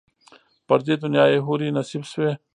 پر 0.67 0.79
دې 0.85 0.95
دنیا 1.03 1.25
یې 1.31 1.39
حوري 1.45 1.69
نصیب 1.77 2.03
سوې 2.11 2.31